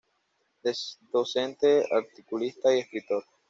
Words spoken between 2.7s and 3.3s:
y escritor.